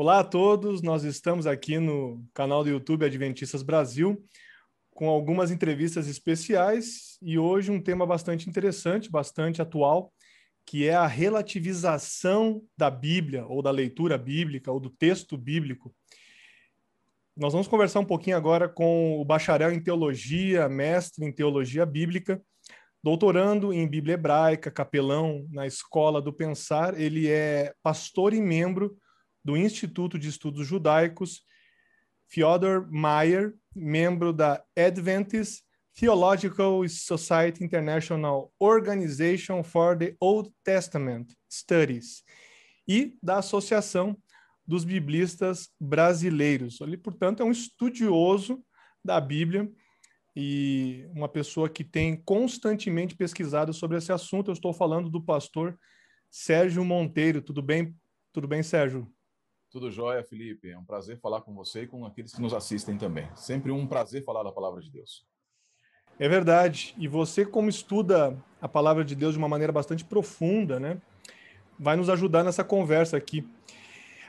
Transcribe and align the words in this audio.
Olá 0.00 0.20
a 0.20 0.24
todos, 0.24 0.80
nós 0.80 1.02
estamos 1.02 1.44
aqui 1.44 1.80
no 1.80 2.24
canal 2.32 2.62
do 2.62 2.70
YouTube 2.70 3.04
Adventistas 3.04 3.64
Brasil 3.64 4.24
com 4.92 5.08
algumas 5.08 5.50
entrevistas 5.50 6.06
especiais 6.06 7.18
e 7.20 7.36
hoje 7.36 7.72
um 7.72 7.82
tema 7.82 8.06
bastante 8.06 8.48
interessante, 8.48 9.10
bastante 9.10 9.60
atual, 9.60 10.12
que 10.64 10.86
é 10.86 10.94
a 10.94 11.08
relativização 11.08 12.62
da 12.76 12.88
Bíblia 12.88 13.44
ou 13.46 13.60
da 13.60 13.72
leitura 13.72 14.16
bíblica 14.16 14.70
ou 14.70 14.78
do 14.78 14.88
texto 14.88 15.36
bíblico. 15.36 15.92
Nós 17.36 17.52
vamos 17.52 17.66
conversar 17.66 17.98
um 17.98 18.06
pouquinho 18.06 18.36
agora 18.36 18.68
com 18.68 19.20
o 19.20 19.24
bacharel 19.24 19.72
em 19.72 19.82
teologia, 19.82 20.68
mestre 20.68 21.24
em 21.24 21.32
teologia 21.32 21.84
bíblica, 21.84 22.40
doutorando 23.02 23.72
em 23.72 23.84
Bíblia 23.88 24.14
hebraica, 24.14 24.70
capelão 24.70 25.44
na 25.50 25.66
Escola 25.66 26.22
do 26.22 26.32
Pensar. 26.32 26.96
Ele 26.96 27.26
é 27.26 27.74
pastor 27.82 28.32
e 28.32 28.40
membro 28.40 28.96
do 29.48 29.56
Instituto 29.56 30.18
de 30.18 30.28
Estudos 30.28 30.66
Judaicos, 30.66 31.42
Fyodor 32.26 32.86
Mayer, 32.92 33.54
membro 33.74 34.30
da 34.30 34.62
Adventist 34.76 35.62
Theological 35.98 36.86
Society 36.86 37.64
International 37.64 38.52
Organization 38.60 39.64
for 39.64 39.96
the 39.96 40.14
Old 40.20 40.52
Testament 40.62 41.32
Studies 41.50 42.22
e 42.86 43.16
da 43.22 43.38
Associação 43.38 44.14
dos 44.66 44.84
Biblistas 44.84 45.70
Brasileiros. 45.80 46.82
Ele, 46.82 46.98
portanto, 46.98 47.42
é 47.42 47.46
um 47.46 47.50
estudioso 47.50 48.62
da 49.02 49.18
Bíblia 49.18 49.66
e 50.36 51.08
uma 51.14 51.26
pessoa 51.26 51.70
que 51.70 51.82
tem 51.82 52.22
constantemente 52.22 53.16
pesquisado 53.16 53.72
sobre 53.72 53.96
esse 53.96 54.12
assunto. 54.12 54.50
Eu 54.50 54.52
estou 54.52 54.74
falando 54.74 55.08
do 55.08 55.24
pastor 55.24 55.74
Sérgio 56.30 56.84
Monteiro. 56.84 57.40
Tudo 57.40 57.62
bem? 57.62 57.96
Tudo 58.30 58.46
bem, 58.46 58.62
Sérgio? 58.62 59.10
Tudo 59.70 59.90
jóia, 59.90 60.24
Felipe. 60.24 60.70
É 60.70 60.78
um 60.78 60.84
prazer 60.84 61.18
falar 61.18 61.42
com 61.42 61.54
você 61.54 61.82
e 61.82 61.86
com 61.86 62.06
aqueles 62.06 62.34
que 62.34 62.40
nos 62.40 62.54
assistem 62.54 62.96
também. 62.96 63.28
Sempre 63.34 63.70
um 63.70 63.86
prazer 63.86 64.24
falar 64.24 64.42
da 64.42 64.50
palavra 64.50 64.80
de 64.80 64.90
Deus. 64.90 65.26
É 66.18 66.26
verdade. 66.26 66.94
E 66.96 67.06
você, 67.06 67.44
como 67.44 67.68
estuda 67.68 68.36
a 68.62 68.68
palavra 68.68 69.04
de 69.04 69.14
Deus 69.14 69.32
de 69.34 69.38
uma 69.38 69.48
maneira 69.48 69.72
bastante 69.72 70.04
profunda, 70.04 70.80
né? 70.80 70.98
Vai 71.78 71.96
nos 71.96 72.08
ajudar 72.08 72.42
nessa 72.42 72.64
conversa 72.64 73.16
aqui. 73.16 73.46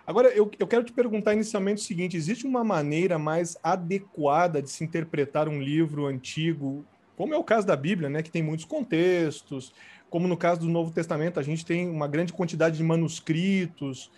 Agora, 0.05 0.28
eu, 0.30 0.52
eu 0.59 0.67
quero 0.67 0.83
te 0.83 0.91
perguntar 0.91 1.33
inicialmente 1.33 1.81
o 1.81 1.85
seguinte: 1.85 2.17
existe 2.17 2.45
uma 2.45 2.63
maneira 2.63 3.17
mais 3.17 3.58
adequada 3.63 4.61
de 4.61 4.69
se 4.69 4.83
interpretar 4.83 5.47
um 5.47 5.61
livro 5.61 6.06
antigo, 6.06 6.85
como 7.16 7.33
é 7.33 7.38
o 7.38 7.44
caso 7.44 7.66
da 7.66 7.78
Bíblia, 7.78 8.09
né? 8.09 8.22
Que 8.22 8.30
tem 8.30 8.44
muitos 8.44 8.66
contextos, 8.66 9.73
como 10.09 10.28
no 10.28 10.35
caso 10.35 10.61
do 10.61 10.67
Novo 10.67 10.91
Testamento, 10.91 11.39
a 11.39 11.44
gente 11.44 11.66
tem 11.66 11.89
uma 11.89 12.08
grande 12.08 12.33
quantidade 12.33 12.75
de 12.75 12.83
manuscritos 12.83 14.11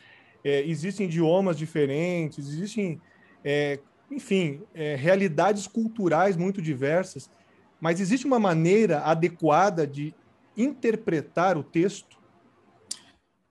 é, 0.44 0.62
existem 0.62 1.06
idiomas 1.06 1.58
diferentes, 1.58 2.48
existem, 2.48 3.02
é, 3.44 3.80
enfim, 4.10 4.62
é, 4.74 4.96
realidades 4.96 5.68
culturais 5.68 6.36
muito 6.36 6.62
diversas, 6.62 7.30
mas 7.80 8.00
existe 8.00 8.26
uma 8.26 8.40
maneira 8.40 9.02
adequada 9.02 9.88
de 9.88 10.14
interpretar 10.56 11.58
o 11.58 11.64
texto? 11.64 12.20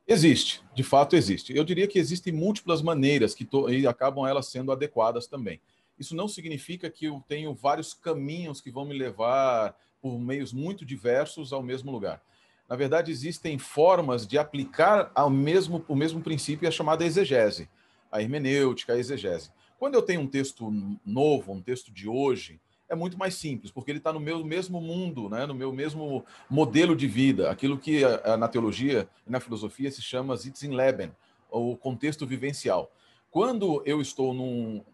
Existe, 0.07 0.63
de 0.75 0.83
fato 0.83 1.15
existe. 1.15 1.57
Eu 1.57 1.65
diria 1.65 1.87
que 1.87 1.99
existem 1.99 2.33
múltiplas 2.33 2.83
maneiras 2.83 3.35
que 3.35 3.49
e 3.69 3.87
acabam 3.87 4.27
elas 4.27 4.47
sendo 4.47 4.73
adequadas 4.73 5.27
também. 5.27 5.61
Isso 5.99 6.17
não 6.17 6.27
significa 6.27 6.91
que 6.91 7.05
eu 7.05 7.23
tenho 7.29 7.55
vários 7.55 7.93
caminhos 7.95 8.61
que 8.61 8.71
vão 8.71 8.85
me 8.85 8.97
levar 8.97 9.77
por 10.01 10.19
meios 10.19 10.53
muito 10.53 10.85
diversos 10.85 11.53
ao 11.53 11.63
mesmo 11.63 11.93
lugar. 11.93 12.23
Na 12.71 12.77
verdade, 12.77 13.11
existem 13.11 13.59
formas 13.59 14.25
de 14.25 14.39
aplicar 14.39 15.11
ao 15.13 15.29
mesmo, 15.29 15.85
o 15.89 15.97
mesmo 15.97 16.21
princípio, 16.21 16.69
a 16.69 16.71
chamada 16.71 17.05
exegese, 17.05 17.69
a 18.13 18.23
hermenêutica, 18.23 18.93
a 18.93 18.97
exegese. 18.97 19.51
Quando 19.77 19.97
eu 19.97 20.03
tenho 20.03 20.21
um 20.21 20.27
texto 20.29 20.71
novo, 21.05 21.53
um 21.53 21.61
texto 21.61 21.91
de 21.91 22.09
hoje, 22.09 22.61
é 22.89 22.95
muito 22.95 23.19
mais 23.19 23.35
simples, 23.35 23.73
porque 23.73 23.91
ele 23.91 23.99
está 23.99 24.13
no 24.13 24.21
meu 24.21 24.45
mesmo 24.45 24.81
mundo, 24.81 25.29
né? 25.29 25.47
no 25.47 25.55
meu 25.55 25.73
mesmo 25.73 26.25
modelo 26.49 26.95
de 26.95 27.09
vida, 27.09 27.51
aquilo 27.51 27.77
que 27.77 28.03
na 28.39 28.47
teologia 28.47 29.09
e 29.27 29.31
na 29.33 29.41
filosofia 29.41 29.91
se 29.91 30.01
chama 30.01 30.37
Sitzenleben, 30.37 31.11
ou 31.51 31.77
contexto 31.77 32.25
vivencial. 32.25 32.93
Quando 33.33 33.83
eu 33.85 34.01
estou 34.01 34.33
num, 34.33 34.85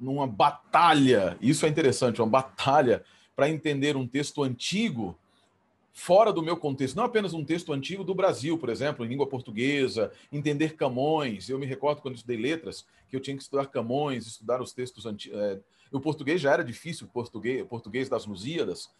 numa 0.00 0.26
batalha, 0.26 1.36
isso 1.38 1.66
é 1.66 1.68
interessante, 1.68 2.22
uma 2.22 2.30
batalha 2.30 3.04
para 3.36 3.50
entender 3.50 3.94
um 3.94 4.06
texto 4.06 4.42
antigo, 4.42 5.18
fora 5.96 6.32
do 6.32 6.42
meu 6.42 6.56
contexto, 6.56 6.96
não 6.96 7.04
apenas 7.04 7.32
um 7.32 7.44
texto 7.44 7.72
antigo 7.72 8.02
do 8.02 8.14
Brasil, 8.14 8.58
por 8.58 8.68
exemplo, 8.68 9.04
em 9.04 9.08
língua 9.08 9.28
portuguesa, 9.28 10.10
entender 10.30 10.74
Camões. 10.74 11.48
Eu 11.48 11.56
me 11.56 11.64
recordo 11.64 12.02
quando 12.02 12.16
estudei 12.16 12.36
letras 12.36 12.84
que 13.08 13.14
eu 13.14 13.20
tinha 13.20 13.36
que 13.36 13.42
estudar 13.44 13.68
Camões, 13.68 14.26
estudar 14.26 14.60
os 14.60 14.72
textos 14.72 15.06
antigos. 15.06 15.38
É, 15.38 15.60
o 15.92 16.00
português 16.00 16.40
já 16.40 16.52
era 16.52 16.64
difícil, 16.64 17.06
o 17.06 17.10
português, 17.10 17.64
português 17.68 18.08
das 18.08 18.26
Lusíadas. 18.26 18.90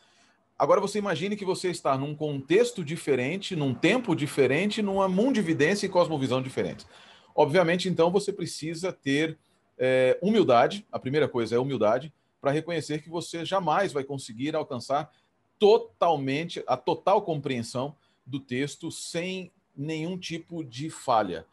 Agora 0.56 0.80
você 0.80 1.00
imagine 1.00 1.36
que 1.36 1.44
você 1.44 1.68
está 1.68 1.98
num 1.98 2.14
contexto 2.14 2.84
diferente, 2.84 3.56
num 3.56 3.74
tempo 3.74 4.14
diferente, 4.14 4.80
numa 4.80 5.08
mundividência 5.08 5.86
e 5.86 5.88
cosmovisão 5.88 6.40
diferente. 6.40 6.86
Obviamente, 7.34 7.88
então, 7.88 8.12
você 8.12 8.32
precisa 8.32 8.92
ter 8.92 9.36
é, 9.76 10.16
humildade. 10.22 10.86
A 10.92 10.98
primeira 11.00 11.26
coisa 11.26 11.56
é 11.56 11.58
humildade 11.58 12.12
para 12.40 12.52
reconhecer 12.52 13.02
que 13.02 13.08
você 13.08 13.44
jamais 13.44 13.92
vai 13.92 14.04
conseguir 14.04 14.54
alcançar 14.54 15.10
totalmente, 15.58 16.62
a 16.66 16.76
total 16.76 17.22
compreensão 17.22 17.96
do 18.26 18.40
texto 18.40 18.90
sem 18.90 19.52
nenhum 19.76 20.18
tipo 20.18 20.64
de 20.64 20.90
falha. 20.90 21.46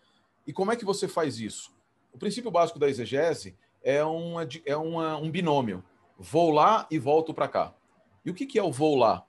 E 0.45 0.53
como 0.53 0.72
é 0.72 0.75
que 0.75 0.85
você 0.85 1.07
faz 1.07 1.39
isso? 1.39 1.73
O 2.13 2.17
princípio 2.17 2.51
básico 2.51 2.79
da 2.79 2.90
exegese 2.90 3.56
é, 3.84 4.03
uma, 4.03 4.47
é 4.66 4.75
uma, 4.75 5.17
um 5.17 5.29
binômio. 5.29 5.84
Vou 6.17 6.51
lá 6.51 6.88
e 6.91 7.00
volto 7.00 7.34
para 7.34 7.47
cá. 7.47 7.73
E 8.23 8.29
o 8.29 8.34
que, 8.34 8.45
que 8.45 8.59
é 8.59 8.63
o 8.63 8.72
vou 8.72 8.95
lá? 8.95 9.25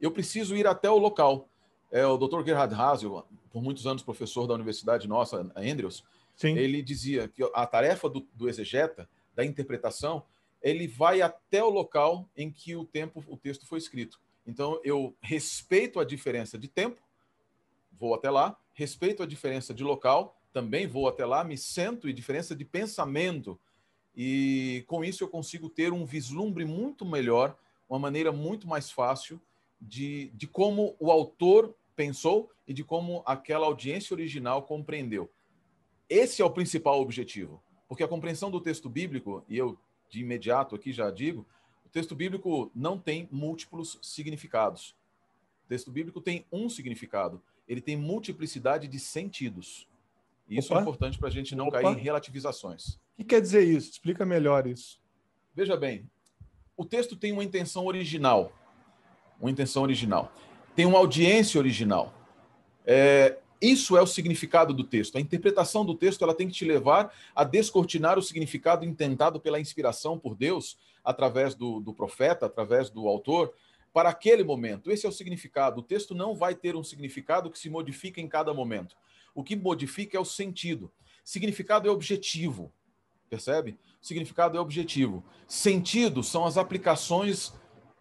Eu 0.00 0.10
preciso 0.10 0.54
ir 0.56 0.66
até 0.66 0.90
o 0.90 0.98
local. 0.98 1.48
É, 1.90 2.06
o 2.06 2.16
Dr. 2.16 2.44
Gerhard 2.44 2.74
Hasel, 2.74 3.26
por 3.50 3.62
muitos 3.62 3.86
anos 3.86 4.02
professor 4.02 4.46
da 4.46 4.54
universidade 4.54 5.08
nossa, 5.08 5.50
a 5.54 5.60
Andrews, 5.60 6.04
Sim. 6.36 6.56
ele 6.56 6.82
dizia 6.82 7.26
que 7.28 7.42
a 7.52 7.66
tarefa 7.66 8.08
do, 8.08 8.26
do 8.32 8.48
exegeta, 8.48 9.08
da 9.34 9.44
interpretação, 9.44 10.22
ele 10.62 10.86
vai 10.86 11.22
até 11.22 11.62
o 11.62 11.70
local 11.70 12.28
em 12.36 12.50
que 12.50 12.76
o 12.76 12.84
tempo, 12.84 13.24
o 13.26 13.36
texto 13.36 13.66
foi 13.66 13.78
escrito. 13.78 14.20
Então 14.46 14.80
eu 14.84 15.14
respeito 15.20 16.00
a 16.00 16.04
diferença 16.04 16.58
de 16.58 16.68
tempo, 16.68 17.00
vou 17.92 18.14
até 18.14 18.30
lá, 18.30 18.58
respeito 18.74 19.22
a 19.22 19.26
diferença 19.26 19.72
de 19.72 19.84
local, 19.84 20.36
também 20.52 20.86
vou 20.86 21.08
até 21.08 21.24
lá, 21.24 21.44
me 21.44 21.56
sento 21.56 22.08
e 22.08 22.12
diferença 22.12 22.54
de 22.54 22.64
pensamento. 22.64 23.58
E 24.16 24.84
com 24.86 25.04
isso 25.04 25.22
eu 25.22 25.28
consigo 25.28 25.68
ter 25.68 25.92
um 25.92 26.04
vislumbre 26.04 26.64
muito 26.64 27.04
melhor, 27.04 27.56
uma 27.88 27.98
maneira 27.98 28.32
muito 28.32 28.66
mais 28.66 28.90
fácil 28.90 29.40
de, 29.80 30.30
de 30.34 30.46
como 30.46 30.96
o 30.98 31.10
autor 31.10 31.74
pensou 31.94 32.50
e 32.66 32.72
de 32.72 32.84
como 32.84 33.22
aquela 33.26 33.66
audiência 33.66 34.14
original 34.14 34.62
compreendeu. 34.62 35.30
Esse 36.08 36.42
é 36.42 36.44
o 36.44 36.50
principal 36.50 37.00
objetivo, 37.00 37.62
porque 37.88 38.02
a 38.02 38.08
compreensão 38.08 38.50
do 38.50 38.60
texto 38.60 38.88
bíblico, 38.88 39.44
e 39.48 39.56
eu 39.56 39.78
de 40.10 40.20
imediato 40.20 40.74
aqui 40.74 40.92
já 40.92 41.10
digo, 41.10 41.46
o 41.86 41.88
texto 41.88 42.14
bíblico 42.14 42.70
não 42.74 42.98
tem 42.98 43.28
múltiplos 43.30 43.98
significados. 44.02 44.94
O 45.64 45.68
texto 45.68 45.90
bíblico 45.90 46.20
tem 46.20 46.44
um 46.52 46.68
significado. 46.68 47.40
Ele 47.66 47.80
tem 47.80 47.96
multiplicidade 47.96 48.88
de 48.88 48.98
sentidos. 48.98 49.88
E 50.48 50.58
isso 50.58 50.72
é 50.72 50.76
Opa. 50.76 50.80
é 50.80 50.82
importante 50.82 51.18
para 51.18 51.28
a 51.28 51.30
gente 51.30 51.54
não 51.54 51.68
Opa. 51.68 51.80
cair 51.80 51.96
em 51.96 52.00
relativizações. 52.00 52.94
O 52.94 53.18
que 53.18 53.24
quer 53.24 53.40
dizer 53.40 53.62
isso? 53.62 53.90
Explica 53.92 54.26
melhor 54.26 54.66
isso. 54.66 55.00
Veja 55.54 55.76
bem, 55.76 56.08
o 56.76 56.84
texto 56.84 57.14
tem 57.16 57.32
uma 57.32 57.44
intenção 57.44 57.86
original. 57.86 58.52
Uma 59.40 59.50
intenção 59.50 59.82
original. 59.82 60.32
Tem 60.74 60.86
uma 60.86 60.98
audiência 60.98 61.58
original. 61.58 62.12
É, 62.84 63.38
isso 63.60 63.96
é 63.96 64.02
o 64.02 64.06
significado 64.06 64.72
do 64.72 64.84
texto. 64.84 65.18
A 65.18 65.20
interpretação 65.20 65.84
do 65.84 65.94
texto 65.94 66.22
ela 66.22 66.34
tem 66.34 66.48
que 66.48 66.54
te 66.54 66.64
levar 66.64 67.12
a 67.34 67.44
descortinar 67.44 68.18
o 68.18 68.22
significado 68.22 68.86
intentado 68.86 69.38
pela 69.38 69.60
inspiração 69.60 70.18
por 70.18 70.34
Deus, 70.34 70.78
através 71.04 71.54
do, 71.54 71.80
do 71.80 71.92
profeta, 71.92 72.46
através 72.46 72.88
do 72.88 73.06
autor, 73.06 73.52
para 73.92 74.08
aquele 74.08 74.42
momento. 74.42 74.90
Esse 74.90 75.04
é 75.04 75.08
o 75.08 75.12
significado. 75.12 75.80
O 75.80 75.82
texto 75.82 76.14
não 76.14 76.34
vai 76.34 76.54
ter 76.54 76.74
um 76.74 76.84
significado 76.84 77.50
que 77.50 77.58
se 77.58 77.68
modifica 77.68 78.20
em 78.20 78.28
cada 78.28 78.54
momento. 78.54 78.96
O 79.34 79.42
que 79.42 79.54
modifica 79.54 80.16
é 80.16 80.20
o 80.20 80.24
sentido. 80.24 80.90
Significado 81.22 81.86
é 81.86 81.90
objetivo, 81.90 82.72
percebe? 83.28 83.78
Significado 84.00 84.56
é 84.56 84.60
objetivo. 84.60 85.22
Sentido 85.46 86.22
são 86.22 86.46
as 86.46 86.56
aplicações 86.56 87.52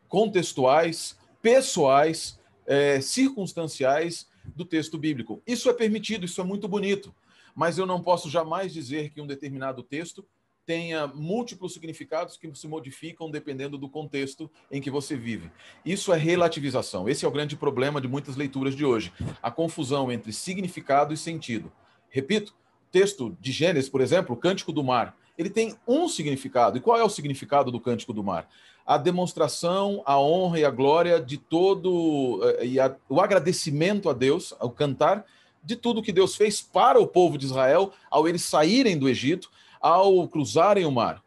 contextuais, 0.07 1.17
pessoais, 1.41 2.39
é, 2.65 3.01
circunstanciais 3.01 4.28
do 4.55 4.65
texto 4.65 4.97
bíblico. 4.97 5.41
Isso 5.45 5.69
é 5.69 5.73
permitido, 5.73 6.25
isso 6.25 6.41
é 6.41 6.43
muito 6.43 6.67
bonito, 6.67 7.13
mas 7.55 7.77
eu 7.77 7.85
não 7.85 8.01
posso 8.01 8.29
jamais 8.29 8.73
dizer 8.73 9.09
que 9.11 9.21
um 9.21 9.27
determinado 9.27 9.83
texto 9.83 10.25
tenha 10.65 11.07
múltiplos 11.07 11.73
significados 11.73 12.37
que 12.37 12.53
se 12.53 12.67
modificam 12.67 13.31
dependendo 13.31 13.75
do 13.75 13.89
contexto 13.89 14.51
em 14.69 14.79
que 14.79 14.91
você 14.91 15.15
vive. 15.15 15.49
Isso 15.83 16.13
é 16.13 16.17
relativização. 16.17 17.09
Esse 17.09 17.25
é 17.25 17.27
o 17.27 17.31
grande 17.31 17.55
problema 17.55 17.99
de 17.99 18.07
muitas 18.07 18.35
leituras 18.35 18.75
de 18.75 18.85
hoje. 18.85 19.11
A 19.41 19.49
confusão 19.49 20.11
entre 20.11 20.31
significado 20.31 21.11
e 21.11 21.17
sentido. 21.17 21.71
Repito, 22.07 22.53
texto 22.91 23.35
de 23.39 23.51
Gênesis, 23.51 23.89
por 23.89 23.99
exemplo, 23.99 24.37
Cântico 24.37 24.71
do 24.71 24.83
Mar, 24.83 25.17
ele 25.39 25.49
tem 25.49 25.73
um 25.87 26.09
significado. 26.09 26.77
E 26.77 26.81
qual 26.81 26.99
é 26.99 27.03
o 27.03 27.09
significado 27.09 27.71
do 27.71 27.79
Cântico 27.79 28.11
do 28.11 28.21
Mar? 28.21 28.49
A 28.85 28.97
demonstração, 28.97 30.03
a 30.05 30.19
honra 30.19 30.59
e 30.59 30.65
a 30.65 30.69
glória 30.69 31.21
de 31.21 31.37
todo 31.37 32.41
eh, 32.43 32.65
e 32.65 32.79
a, 32.79 32.93
o 33.07 33.21
agradecimento 33.21 34.09
a 34.09 34.13
Deus, 34.13 34.53
ao 34.59 34.69
cantar 34.69 35.25
de 35.63 35.77
tudo 35.77 36.01
que 36.01 36.11
Deus 36.11 36.35
fez 36.35 36.61
para 36.61 36.99
o 36.99 37.07
povo 37.07 37.37
de 37.37 37.45
Israel 37.45 37.93
ao 38.11 38.27
eles 38.27 38.43
saírem 38.43 38.97
do 38.97 39.07
Egito, 39.07 39.49
ao 39.79 40.27
cruzarem 40.27 40.85
o 40.85 40.91
mar. 40.91 41.23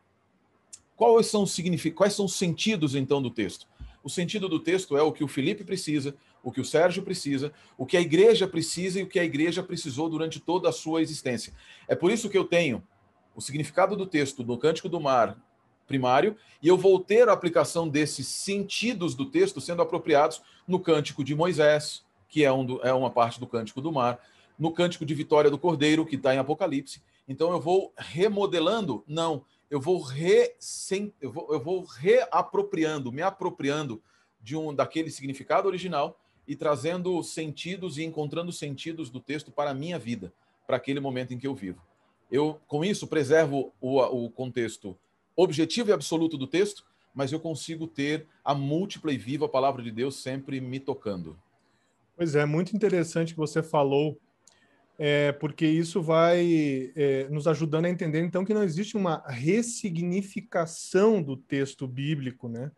Quais 0.95 1.29
são 1.29 1.45
os 1.45 1.53
significados, 1.53 1.97
quais 1.97 2.13
são 2.13 2.27
os 2.27 2.35
sentidos 2.35 2.95
então 2.95 3.23
do 3.23 3.31
texto? 3.31 3.67
O 4.05 4.11
sentido 4.11 4.47
do 4.47 4.61
texto 4.61 4.95
é 4.95 5.01
o 5.01 5.13
que 5.13 5.25
o 5.25 5.29
Felipe 5.29 5.65
precisa, 5.65 6.15
o 6.43 6.53
que 6.53 6.61
o 6.61 6.65
Sérgio 6.67 7.03
precisa, 7.03 7.51
o 7.79 7.87
que 7.87 7.97
a 7.97 8.01
igreja 8.01 8.47
precisa 8.47 9.01
e 9.01 9.05
o 9.05 9.07
que 9.07 9.19
a 9.19 9.25
igreja 9.25 9.63
precisou 9.63 10.11
durante 10.11 10.39
toda 10.39 10.69
a 10.69 10.73
sua 10.73 11.01
existência. 11.01 11.55
É 11.89 11.95
por 11.95 12.11
isso 12.11 12.29
que 12.29 12.37
eu 12.37 12.45
tenho 12.45 12.83
o 13.35 13.41
significado 13.41 13.97
do 13.97 14.07
texto 14.07 14.43
do 14.43 14.57
Cântico 14.59 14.89
do 14.89 15.01
Mar 15.01 15.37
primário 15.87 16.37
e 16.63 16.69
eu 16.69 16.77
vou 16.77 16.99
ter 16.99 17.29
a 17.29 17.33
aplicação 17.33 17.89
desses 17.89 18.27
sentidos 18.27 19.15
do 19.15 19.27
texto 19.27 19.61
sendo 19.61 19.83
apropriados 19.83 20.43
no 20.67 20.81
Cântico 20.81 21.23
de 21.25 21.35
Moisés, 21.35 22.05
que 22.29 22.45
é, 22.45 22.53
um 22.53 22.65
do, 22.65 22.81
é 22.83 22.93
uma 22.93 23.11
parte 23.11 23.39
do 23.39 23.47
Cântico 23.47 23.81
do 23.81 23.93
Mar, 23.93 24.19
no 24.59 24.73
Cântico 24.73 25.05
de 25.05 25.15
Vitória 25.15 25.51
do 25.51 25.59
Cordeiro, 25.59 26.07
que 26.07 26.17
está 26.17 26.35
em 26.35 26.39
Apocalipse. 26.39 27.03
Então 27.29 27.53
eu 27.53 27.61
vou 27.61 27.93
remodelando? 27.97 29.05
Não, 29.07 29.45
eu 29.71 29.81
vou, 29.81 30.01
re, 30.03 30.55
sem, 30.59 31.13
eu 31.21 31.33
vou, 31.33 31.49
eu 31.51 31.61
vou 31.61 31.85
reapropriando, 31.85 33.13
me 33.13 33.23
apropriando 33.23 34.03
de 34.41 34.57
um 34.57 34.75
daquele 34.75 35.11
significado 35.11 35.69
original 35.69 36.19
e 36.47 36.57
trazendo 36.57 37.23
sentidos 37.23 37.99
e 37.99 38.05
encontrando 38.05 38.53
sentidos 38.53 39.09
do 39.09 39.21
texto 39.21 39.51
para 39.51 39.71
a 39.71 39.75
minha 39.75 39.99
vida, 39.99 40.33
para 40.67 40.77
aquele 40.77 41.01
momento 41.01 41.33
em 41.33 41.39
que 41.39 41.47
eu 41.47 41.55
vivo. 41.55 41.81
Eu, 42.33 42.59
com 42.67 42.83
isso, 42.83 43.07
preservo 43.07 43.75
o, 43.79 44.01
o 44.01 44.31
contexto 44.31 44.99
objetivo 45.37 45.91
e 45.91 45.93
absoluto 45.93 46.39
do 46.39 46.47
texto, 46.47 46.83
mas 47.15 47.31
eu 47.31 47.39
consigo 47.39 47.87
ter 47.87 48.27
a 48.43 48.55
múltipla 48.55 49.13
e 49.13 49.19
viva 49.19 49.47
palavra 49.47 49.83
de 49.83 49.91
Deus 49.91 50.23
sempre 50.23 50.59
me 50.59 50.81
tocando. 50.81 51.39
Pois 52.17 52.35
é, 52.35 52.47
muito 52.47 52.75
interessante 52.75 53.35
que 53.35 53.39
você 53.39 53.63
falou, 53.63 54.19
é, 54.99 55.33
porque 55.33 55.67
isso 55.67 56.01
vai 56.01 56.91
é, 56.97 57.29
nos 57.29 57.47
ajudando 57.47 57.85
a 57.85 57.91
entender, 57.91 58.21
então, 58.25 58.47
que 58.47 58.55
não 58.55 58.63
existe 58.63 58.97
uma 58.97 59.23
ressignificação 59.27 61.23
do 61.23 61.37
texto 61.37 61.87
bíblico, 61.87 62.49
né? 62.49 62.71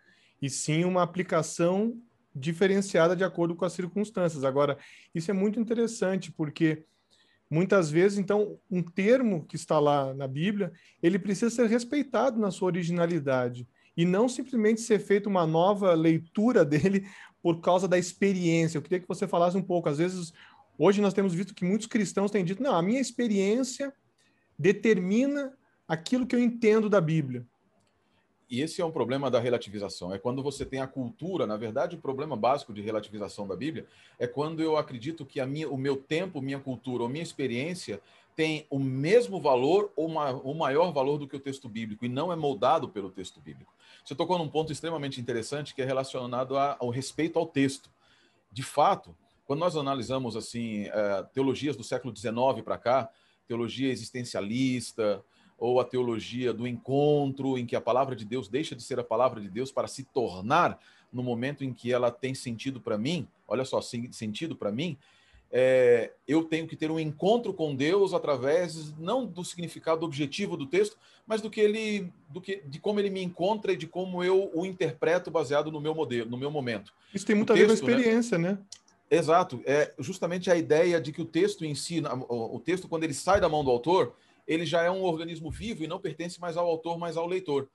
E 0.43 0.51
sim 0.51 0.85
uma 0.85 1.03
aplicação 1.03 1.97
diferenciada 2.35 3.15
de 3.15 3.23
acordo 3.23 3.55
com 3.55 3.65
as 3.65 3.73
circunstâncias. 3.73 4.43
Agora, 4.43 4.77
isso 5.15 5.31
é 5.31 5.35
muito 5.35 5.61
interessante 5.61 6.33
porque 6.33 6.85
muitas 7.55 7.89
vezes, 7.89 8.19
então, 8.19 8.59
um 8.69 8.83
termo 8.83 9.45
que 9.47 9.55
está 9.55 9.79
lá 9.79 10.13
na 10.13 10.27
Bíblia, 10.27 10.73
ele 11.01 11.21
precisa 11.21 11.55
ser 11.55 11.69
respeitado 11.69 12.41
na 12.41 12.51
sua 12.51 12.67
originalidade 12.67 13.65
e 13.97 14.05
não 14.05 14.29
simplesmente 14.29 14.81
ser 14.81 14.99
feita 14.99 15.29
uma 15.29 15.47
nova 15.47 15.95
leitura 15.95 16.65
dele 16.67 17.07
por 17.41 17.61
causa 17.61 17.87
da 17.87 17.97
experiência. 17.97 18.77
Eu 18.77 18.83
queria 18.83 18.99
que 18.99 19.07
você 19.07 19.29
falasse 19.29 19.57
um 19.57 19.63
pouco. 19.63 19.89
Às 19.89 19.99
vezes, 19.99 20.33
hoje 20.77 21.01
nós 21.01 21.15
temos 21.15 21.33
visto 21.33 21.55
que 21.55 21.65
muitos 21.65 21.87
cristãos 21.87 22.33
têm 22.33 22.45
dito: 22.45 22.61
não, 22.61 22.75
a 22.75 22.83
minha 22.83 23.01
experiência 23.01 23.95
determina 24.59 25.53
aquilo 25.87 26.27
que 26.27 26.35
eu 26.35 26.41
entendo 26.41 26.91
da 26.91 27.01
Bíblia. 27.01 27.47
E 28.55 28.61
esse 28.61 28.81
é 28.81 28.85
um 28.85 28.91
problema 28.93 29.29
da 29.29 29.41
relativização. 29.41 30.15
É 30.15 30.19
quando 30.19 30.41
você 30.41 30.65
tem 30.65 30.81
a 30.81 30.87
cultura, 30.87 31.45
na 31.45 31.57
verdade, 31.57 31.97
o 31.97 31.99
problema 31.99 32.37
básico 32.37 32.73
de 32.73 32.81
relativização 32.81 33.49
da 33.49 33.57
Bíblia 33.57 33.85
é 34.17 34.29
quando 34.29 34.63
eu 34.63 34.77
acredito 34.77 35.27
que 35.27 35.41
a 35.41 35.47
minha, 35.47 35.69
o 35.69 35.77
meu 35.77 35.97
tempo, 35.97 36.41
minha 36.41 36.61
cultura 36.61 37.03
ou 37.03 37.09
minha 37.09 37.23
experiência 37.23 38.01
tem 38.37 38.65
o 38.71 38.79
mesmo 38.79 39.41
valor 39.41 39.93
ou 39.97 40.07
o 40.09 40.55
maior 40.55 40.93
valor 40.93 41.19
do 41.19 41.27
que 41.27 41.35
o 41.35 41.41
texto 41.41 41.69
bíblico 41.69 42.05
e 42.05 42.09
não 42.09 42.33
é 42.33 42.37
moldado 42.37 42.89
pelo 42.89 43.11
texto 43.11 43.41
bíblico. 43.41 43.75
Você 44.05 44.15
tocou 44.15 44.39
num 44.39 44.49
ponto 44.49 44.71
extremamente 44.71 45.21
interessante 45.21 45.75
que 45.75 45.83
é 45.83 45.85
relacionado 45.85 46.57
ao 46.57 46.91
respeito 46.91 47.41
ao 47.41 47.47
texto. 47.47 47.91
De 48.53 48.63
fato, 48.63 49.17
quando 49.45 49.61
nós 49.61 49.77
analisamos 49.77 50.37
assim 50.37 50.85
é, 50.85 51.25
teologias 51.33 51.77
do 51.77 51.83
século 51.83 52.17
XIX 52.17 52.63
para 52.65 52.79
cá, 52.79 53.11
teologia 53.49 53.91
existencialista, 53.91 55.25
ou 55.59 55.81
a 55.81 55.85
teologia 55.85 56.53
do 56.53 56.67
encontro, 56.67 57.57
em 57.57 57.67
que 57.67 57.77
a 57.77 57.81
palavra 57.81 58.15
de 58.15 58.25
Deus 58.25 58.49
deixa 58.49 58.75
de 58.75 58.83
ser 58.83 58.99
a 58.99 59.05
palavra 59.05 59.41
de 59.41 59.49
Deus 59.49 59.71
para 59.71 59.89
se 59.89 60.05
tornar 60.05 60.79
no 61.13 61.23
momento 61.23 61.65
em 61.65 61.73
que 61.73 61.93
ela 61.93 62.11
tem 62.11 62.35
sentido 62.35 62.81
para 62.81 62.99
mim, 62.99 63.27
olha 63.47 63.65
só, 63.65 63.81
sentido 63.81 64.57
para 64.57 64.73
mim, 64.73 64.99
é, 65.57 66.11
eu 66.27 66.43
tenho 66.43 66.67
que 66.67 66.75
ter 66.75 66.91
um 66.91 66.99
encontro 66.99 67.55
com 67.55 67.77
Deus 67.77 68.13
através 68.13 68.93
não 68.99 69.25
do 69.25 69.45
significado 69.45 70.05
objetivo 70.05 70.57
do 70.57 70.67
texto, 70.67 70.97
mas 71.25 71.41
do 71.41 71.49
que 71.49 71.61
ele, 71.61 72.13
do 72.29 72.41
que, 72.41 72.61
de 72.67 72.81
como 72.81 72.99
ele 72.99 73.09
me 73.09 73.23
encontra 73.23 73.73
e 73.73 73.77
de 73.77 73.87
como 73.87 74.25
eu 74.25 74.51
o 74.53 74.67
interpreto 74.67 75.31
baseado 75.31 75.71
no 75.71 75.81
meu 75.81 75.95
modelo, 75.95 76.29
no 76.29 76.37
meu 76.37 76.51
momento. 76.51 76.93
Isso 77.15 77.25
tem 77.25 77.37
muito 77.37 77.53
a 77.53 77.57
ver 77.57 77.67
com 77.67 77.67
a 77.67 77.69
né? 77.69 77.75
experiência, 77.75 78.37
né? 78.37 78.51
né? 78.51 78.59
Exato, 79.09 79.63
é 79.65 79.95
justamente 80.01 80.51
a 80.51 80.57
ideia 80.57 81.01
de 81.01 81.13
que 81.13 81.23
o 81.23 81.25
texto 81.25 81.65
em 81.65 81.75
si, 81.77 82.03
o 82.29 82.59
texto 82.59 82.89
quando 82.89 83.05
ele 83.05 83.15
sai 83.15 83.41
da 83.41 83.49
mão 83.49 83.63
do 83.63 83.71
autor, 83.71 84.17
ele 84.47 84.67
já 84.67 84.83
é 84.83 84.91
um 84.91 85.03
organismo 85.03 85.51
vivo 85.51 85.85
e 85.85 85.87
não 85.87 86.01
pertence 86.01 86.41
mais 86.41 86.57
ao 86.57 86.67
autor, 86.67 86.99
mas 86.99 87.17
ao 87.17 87.27
leitor. 87.27 87.69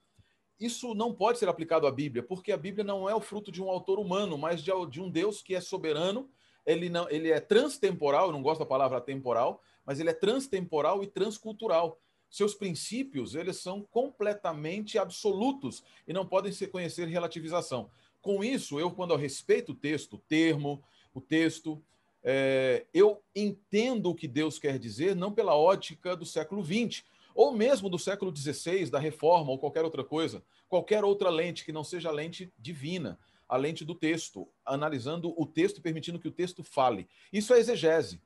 Isso 0.58 0.94
não 0.94 1.14
pode 1.14 1.38
ser 1.38 1.48
aplicado 1.48 1.86
à 1.86 1.90
Bíblia, 1.90 2.22
porque 2.22 2.52
a 2.52 2.56
Bíblia 2.56 2.84
não 2.84 3.08
é 3.08 3.14
o 3.14 3.20
fruto 3.20 3.50
de 3.50 3.62
um 3.62 3.70
autor 3.70 3.98
humano, 3.98 4.36
mas 4.36 4.62
de, 4.62 5.00
um 5.00 5.10
Deus 5.10 5.40
que 5.40 5.54
é 5.54 5.60
soberano. 5.60 6.28
Ele, 6.66 6.90
não, 6.90 7.08
ele 7.08 7.30
é 7.30 7.40
transtemporal, 7.40 8.26
eu 8.26 8.32
não 8.32 8.42
gosto 8.42 8.60
da 8.60 8.66
palavra 8.66 9.00
temporal, 9.00 9.62
mas 9.86 9.98
ele 9.98 10.10
é 10.10 10.12
transtemporal 10.14 11.02
e 11.02 11.06
transcultural. 11.06 11.98
Seus 12.28 12.54
princípios, 12.54 13.34
eles 13.34 13.56
são 13.56 13.82
completamente 13.82 14.98
absolutos 14.98 15.82
e 16.06 16.12
não 16.12 16.26
podem 16.26 16.52
se 16.52 16.66
conhecer 16.66 17.08
relativização. 17.08 17.90
Com 18.20 18.44
isso, 18.44 18.78
eu, 18.78 18.90
quando 18.90 19.12
eu 19.12 19.16
respeito 19.16 19.72
o 19.72 19.74
texto, 19.74 20.14
o 20.14 20.18
termo, 20.18 20.84
o 21.14 21.22
texto, 21.22 21.82
é, 22.22 22.84
eu 22.92 23.22
entendo 23.34 24.10
o 24.10 24.14
que 24.14 24.28
Deus 24.28 24.58
quer 24.58 24.78
dizer 24.78 25.16
não 25.16 25.32
pela 25.32 25.56
ótica 25.56 26.14
do 26.14 26.26
século 26.26 26.64
XX, 26.64 27.02
ou 27.34 27.52
mesmo 27.52 27.88
do 27.88 27.98
século 27.98 28.34
XVI, 28.34 28.90
da 28.90 28.98
reforma, 28.98 29.50
ou 29.50 29.58
qualquer 29.58 29.84
outra 29.84 30.04
coisa, 30.04 30.42
qualquer 30.68 31.04
outra 31.04 31.30
lente 31.30 31.64
que 31.64 31.72
não 31.72 31.84
seja 31.84 32.08
a 32.08 32.12
lente 32.12 32.52
divina, 32.58 33.18
a 33.48 33.56
lente 33.56 33.84
do 33.84 33.94
texto, 33.94 34.46
analisando 34.64 35.34
o 35.36 35.46
texto 35.46 35.78
e 35.78 35.80
permitindo 35.80 36.18
que 36.18 36.28
o 36.28 36.32
texto 36.32 36.62
fale. 36.62 37.08
Isso 37.32 37.52
é 37.52 37.58
exegese. 37.58 38.20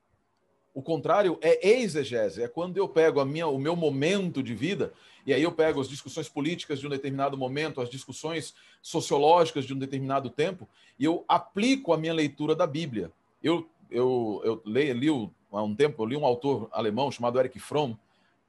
O 0.73 0.81
contrário 0.81 1.39
é 1.41 1.77
exegese, 1.79 2.43
é 2.43 2.47
quando 2.49 2.77
eu 2.77 2.87
pego 2.89 3.21
a 3.21 3.25
minha, 3.25 3.47
o 3.47 3.57
meu 3.57 3.75
momento 3.77 4.43
de 4.43 4.53
vida, 4.53 4.93
e 5.25 5.33
aí 5.33 5.41
eu 5.41 5.51
pego 5.51 5.79
as 5.79 5.87
discussões 5.87 6.27
políticas 6.27 6.79
de 6.79 6.85
um 6.85 6.89
determinado 6.89 7.37
momento, 7.37 7.79
as 7.79 7.89
discussões 7.89 8.53
sociológicas 8.81 9.65
de 9.65 9.73
um 9.73 9.79
determinado 9.79 10.29
tempo, 10.29 10.67
e 10.99 11.05
eu 11.05 11.23
aplico 11.27 11.93
a 11.93 11.97
minha 11.97 12.13
leitura 12.13 12.53
da 12.53 12.67
Bíblia. 12.67 13.09
Eu 13.41 13.69
eu, 13.95 14.41
eu 14.43 14.61
li, 14.65 14.91
li 14.93 15.07
há 15.51 15.63
um 15.63 15.75
tempo, 15.75 16.01
eu 16.01 16.05
li 16.05 16.17
um 16.17 16.25
autor 16.25 16.69
alemão 16.71 17.11
chamado 17.11 17.39
Eric 17.39 17.59
Fromm, 17.59 17.95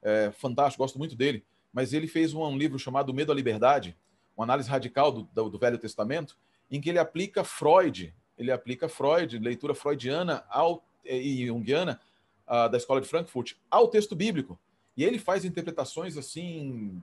é, 0.01 0.31
fantástico, 0.31 0.83
gosto 0.83 0.99
muito 0.99 1.15
dele, 1.15 1.43
mas 1.73 1.93
ele 1.93 2.07
fez 2.07 2.33
um, 2.33 2.43
um, 2.43 2.57
livro 2.57 2.77
chamado 2.77 3.13
Medo 3.13 3.31
à 3.31 3.35
Liberdade, 3.35 3.95
uma 4.35 4.43
análise 4.43 4.69
radical 4.69 5.11
do, 5.11 5.23
do, 5.33 5.49
do, 5.49 5.57
Velho 5.57 5.77
Testamento, 5.77 6.37
em 6.69 6.79
que 6.81 6.89
ele 6.89 6.99
aplica 6.99 7.43
Freud, 7.43 8.13
ele 8.37 8.51
aplica 8.51 8.87
Freud, 8.87 9.39
leitura 9.39 9.73
freudiana 9.73 10.43
ao, 10.49 10.83
e 11.03 11.47
junguiana 11.47 11.99
uh, 12.47 12.69
da 12.69 12.77
Escola 12.77 13.01
de 13.01 13.07
Frankfurt, 13.07 13.53
ao 13.71 13.87
texto 13.87 14.15
bíblico. 14.15 14.59
E 14.95 15.03
ele 15.03 15.17
faz 15.17 15.45
interpretações 15.45 16.17
assim 16.17 17.01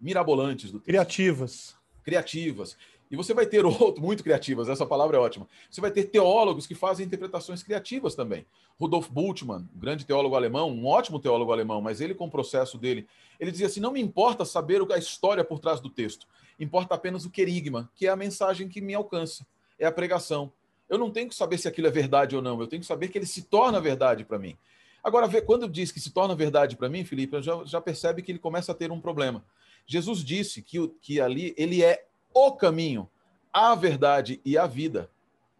mirabolantes 0.00 0.70
do 0.70 0.78
texto. 0.78 0.86
Criativas. 0.86 1.76
Criativas. 2.02 2.76
E 3.10 3.16
você 3.16 3.34
vai 3.34 3.46
ter 3.46 3.64
outro, 3.66 4.02
muito 4.02 4.22
criativas, 4.22 4.68
essa 4.68 4.86
palavra 4.86 5.16
é 5.16 5.20
ótima. 5.20 5.46
Você 5.70 5.80
vai 5.80 5.90
ter 5.90 6.04
teólogos 6.04 6.66
que 6.66 6.74
fazem 6.74 7.06
interpretações 7.06 7.62
criativas 7.62 8.14
também. 8.14 8.46
Rudolf 8.78 9.08
Bultmann, 9.08 9.68
grande 9.74 10.04
teólogo 10.04 10.34
alemão, 10.34 10.70
um 10.70 10.86
ótimo 10.86 11.18
teólogo 11.18 11.52
alemão, 11.52 11.80
mas 11.80 12.00
ele 12.00 12.14
com 12.14 12.26
o 12.26 12.30
processo 12.30 12.76
dele, 12.76 13.06
ele 13.38 13.50
dizia 13.50 13.66
assim: 13.66 13.80
não 13.80 13.92
me 13.92 14.00
importa 14.00 14.44
saber 14.44 14.80
a 14.92 14.98
história 14.98 15.44
por 15.44 15.58
trás 15.58 15.80
do 15.80 15.88
texto, 15.88 16.26
importa 16.58 16.94
apenas 16.94 17.24
o 17.24 17.30
querigma, 17.30 17.90
que 17.94 18.06
é 18.06 18.10
a 18.10 18.16
mensagem 18.16 18.68
que 18.68 18.80
me 18.80 18.94
alcança, 18.94 19.46
é 19.78 19.86
a 19.86 19.92
pregação. 19.92 20.52
Eu 20.88 20.98
não 20.98 21.10
tenho 21.10 21.28
que 21.28 21.34
saber 21.34 21.58
se 21.58 21.66
aquilo 21.66 21.86
é 21.86 21.90
verdade 21.90 22.36
ou 22.36 22.42
não, 22.42 22.60
eu 22.60 22.66
tenho 22.66 22.80
que 22.80 22.86
saber 22.86 23.08
que 23.08 23.16
ele 23.16 23.26
se 23.26 23.42
torna 23.42 23.80
verdade 23.80 24.24
para 24.24 24.38
mim. 24.38 24.56
Agora, 25.02 25.28
quando 25.42 25.68
diz 25.68 25.92
que 25.92 26.00
se 26.00 26.10
torna 26.10 26.34
verdade 26.34 26.76
para 26.76 26.88
mim, 26.88 27.04
Felipe, 27.04 27.40
já, 27.42 27.62
já 27.64 27.80
percebe 27.80 28.22
que 28.22 28.32
ele 28.32 28.38
começa 28.38 28.72
a 28.72 28.74
ter 28.74 28.90
um 28.90 29.00
problema. 29.00 29.44
Jesus 29.86 30.24
disse 30.24 30.62
que, 30.62 30.88
que 31.02 31.20
ali 31.20 31.54
ele 31.58 31.82
é 31.82 32.06
o 32.34 32.52
caminho, 32.52 33.08
a 33.52 33.74
verdade 33.74 34.40
e 34.44 34.58
a 34.58 34.66
vida. 34.66 35.08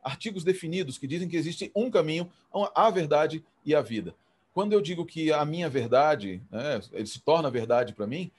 Artigos 0.02 0.44
definidos 0.44 0.98
que 0.98 1.06
dizem 1.06 1.28
que 1.28 1.36
existe 1.36 1.70
um 1.74 1.90
caminho, 1.90 2.30
a 2.74 2.90
verdade 2.90 3.42
e 3.64 3.74
a 3.74 3.80
vida. 3.80 4.14
Quando 4.52 4.72
eu 4.72 4.80
digo 4.80 5.06
que 5.06 5.32
a 5.32 5.44
minha 5.44 5.68
verdade, 5.68 6.42
né, 6.50 6.80
ele 6.92 7.06
se 7.06 7.20
torna 7.20 7.50
verdade 7.50 7.92
para 7.92 8.06
mim, 8.06 8.30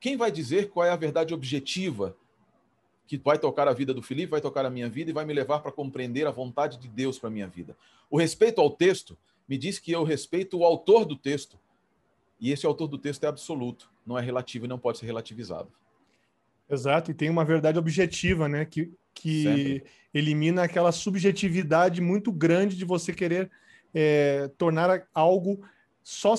quem 0.00 0.16
vai 0.16 0.32
dizer 0.32 0.68
qual 0.70 0.84
é 0.84 0.90
a 0.90 0.96
verdade 0.96 1.32
objetiva 1.32 2.16
que 3.06 3.16
vai 3.16 3.38
tocar 3.38 3.68
a 3.68 3.72
vida 3.72 3.94
do 3.94 4.02
Felipe, 4.02 4.30
vai 4.30 4.40
tocar 4.40 4.66
a 4.66 4.70
minha 4.70 4.88
vida 4.88 5.10
e 5.10 5.12
vai 5.12 5.24
me 5.24 5.32
levar 5.32 5.60
para 5.60 5.70
compreender 5.70 6.26
a 6.26 6.30
vontade 6.30 6.76
de 6.78 6.88
Deus 6.88 7.18
para 7.18 7.30
minha 7.30 7.46
vida? 7.46 7.76
O 8.10 8.18
respeito 8.18 8.60
ao 8.60 8.70
texto 8.70 9.16
me 9.48 9.56
diz 9.56 9.78
que 9.78 9.92
eu 9.92 10.02
respeito 10.02 10.58
o 10.58 10.64
autor 10.64 11.04
do 11.04 11.16
texto, 11.16 11.58
E 12.42 12.50
esse 12.50 12.66
autor 12.66 12.88
do 12.88 12.98
texto 12.98 13.22
é 13.22 13.28
absoluto, 13.28 13.88
não 14.04 14.18
é 14.18 14.20
relativo 14.20 14.64
e 14.64 14.68
não 14.68 14.76
pode 14.76 14.98
ser 14.98 15.06
relativizado. 15.06 15.70
Exato, 16.72 17.10
e 17.10 17.14
tem 17.14 17.28
uma 17.28 17.44
verdade 17.44 17.78
objetiva, 17.78 18.48
né? 18.48 18.64
Que, 18.64 18.90
que 19.14 19.84
elimina 20.14 20.62
aquela 20.62 20.90
subjetividade 20.90 22.00
muito 22.00 22.32
grande 22.32 22.76
de 22.76 22.84
você 22.84 23.12
querer 23.12 23.50
é, 23.94 24.50
tornar 24.56 25.06
algo 25.12 25.62
só 26.02 26.34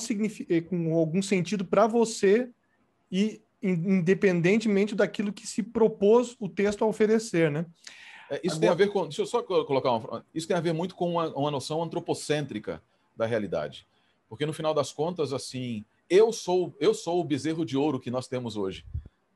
é, 0.49 0.61
com 0.61 0.95
algum 0.95 1.21
sentido 1.21 1.63
para 1.63 1.85
você 1.85 2.49
e 3.11 3.41
independentemente 3.61 4.93
daquilo 4.95 5.31
que 5.31 5.47
se 5.47 5.63
propôs 5.63 6.35
o 6.39 6.49
texto 6.49 6.83
a 6.83 6.87
oferecer, 6.87 7.49
né? 7.51 7.65
É, 8.29 8.41
isso 8.43 8.57
Agora... 8.57 8.59
tem 8.59 8.69
a 8.69 8.73
ver 8.73 8.87
com. 8.87 9.03
Deixa 9.03 9.21
eu 9.21 9.25
só 9.27 9.43
colocar 9.43 9.91
uma. 9.91 10.25
Isso 10.33 10.47
tem 10.47 10.57
a 10.57 10.61
ver 10.61 10.73
muito 10.73 10.95
com 10.95 11.11
uma, 11.11 11.27
uma 11.35 11.51
noção 11.51 11.81
antropocêntrica 11.81 12.81
da 13.15 13.27
realidade. 13.27 13.87
Porque 14.27 14.45
no 14.47 14.53
final 14.53 14.73
das 14.73 14.91
contas, 14.91 15.31
assim, 15.31 15.85
eu 16.09 16.33
sou 16.33 16.75
eu 16.79 16.93
sou 16.93 17.21
o 17.21 17.23
bezerro 17.23 17.63
de 17.63 17.77
ouro 17.77 17.99
que 17.99 18.09
nós 18.09 18.27
temos 18.27 18.57
hoje. 18.57 18.83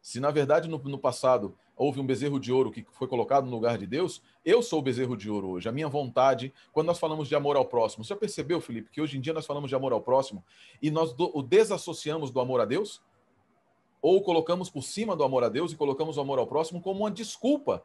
Se 0.08 0.22
na 0.22 0.32
verdade 0.32 0.70
no, 0.70 0.78
no, 0.78 0.98
passado 0.98 1.54
houve 1.76 2.00
um 2.00 2.06
bezerro 2.06 2.40
de 2.40 2.50
ouro 2.50 2.72
que 2.72 2.88
foi 2.94 3.10
colocado 3.10 3.44
no 3.44 3.52
lugar 3.52 3.78
de 3.78 3.86
Deus, 3.86 4.22
eu 4.46 4.64
sou 4.64 4.80
o 4.80 4.82
bezerro 4.82 5.18
de 5.18 5.30
ouro 5.30 5.50
hoje. 5.50 5.68
A 5.68 5.72
minha 5.74 5.90
vontade, 5.90 6.54
quando 6.72 6.88
nós 6.88 6.98
falamos 6.98 7.28
de 7.28 7.36
amor 7.36 7.58
ao 7.58 7.66
próximo, 7.66 8.06
você 8.06 8.14
já 8.14 8.16
percebeu, 8.16 8.62
Felipe, 8.62 8.90
que 8.90 9.02
hoje 9.02 9.18
em 9.18 9.20
dia 9.20 9.34
nós 9.34 9.46
falamos 9.46 9.68
de 9.68 9.76
amor 9.76 9.92
ao 9.92 10.00
próximo 10.00 10.42
e 10.82 10.90
nós 10.90 11.12
do, 11.12 11.30
o 11.38 11.44
desassociamos 11.44 12.32
do 12.32 12.40
amor 12.40 12.62
a 12.62 12.66
Deus? 12.66 13.02
Ou 14.02 14.22
colocamos 14.22 14.70
por 14.70 14.82
cima 14.82 15.14
do 15.14 15.26
amor 15.26 15.44
a 15.44 15.50
Deus 15.50 15.74
e 15.74 15.76
colocamos 15.76 16.16
o 16.16 16.22
amor 16.22 16.40
ao 16.40 16.48
próximo 16.48 16.80
como 16.80 17.02
uma 17.02 17.12
desculpa 17.12 17.84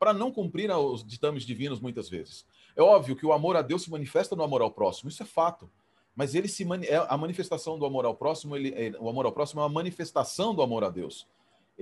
para 0.00 0.12
não 0.12 0.32
cumprir 0.32 0.68
os 0.68 1.06
ditames 1.06 1.44
divinos 1.44 1.78
muitas 1.78 2.08
vezes. 2.08 2.44
É 2.74 2.82
óbvio 2.82 3.14
que 3.14 3.24
o 3.24 3.32
amor 3.32 3.56
a 3.56 3.62
Deus 3.62 3.82
se 3.82 3.90
manifesta 3.92 4.34
no 4.34 4.42
amor 4.42 4.62
ao 4.62 4.70
próximo, 4.72 5.08
isso 5.08 5.22
é 5.22 5.26
fato. 5.26 5.70
Mas 6.12 6.34
ele 6.34 6.48
se 6.48 6.66
é 6.88 6.96
a 7.08 7.16
manifestação 7.16 7.78
do 7.78 7.86
amor 7.86 8.04
ao 8.04 8.16
próximo, 8.16 8.56
ele, 8.56 8.74
é, 8.74 8.92
o 8.98 9.08
amor 9.08 9.26
ao 9.26 9.32
próximo 9.32 9.60
é 9.60 9.62
uma 9.62 9.70
manifestação 9.70 10.52
do 10.52 10.60
amor 10.60 10.82
a 10.82 10.90
Deus. 10.90 11.24